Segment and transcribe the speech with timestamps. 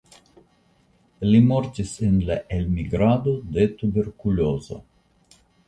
[1.31, 4.83] Li mortis en la elmigrado de tuberkulozo.